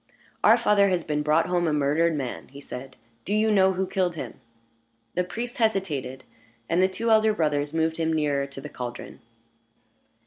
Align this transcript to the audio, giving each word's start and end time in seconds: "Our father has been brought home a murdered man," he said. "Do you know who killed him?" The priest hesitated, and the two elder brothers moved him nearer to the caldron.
"Our 0.43 0.57
father 0.57 0.89
has 0.89 1.03
been 1.03 1.21
brought 1.21 1.45
home 1.45 1.67
a 1.67 1.73
murdered 1.73 2.15
man," 2.15 2.47
he 2.47 2.59
said. 2.59 2.95
"Do 3.23 3.35
you 3.35 3.51
know 3.51 3.73
who 3.73 3.85
killed 3.85 4.15
him?" 4.15 4.39
The 5.13 5.23
priest 5.23 5.59
hesitated, 5.59 6.23
and 6.67 6.81
the 6.81 6.87
two 6.87 7.11
elder 7.11 7.35
brothers 7.35 7.71
moved 7.71 7.97
him 7.97 8.11
nearer 8.11 8.47
to 8.47 8.59
the 8.59 8.67
caldron. 8.67 9.19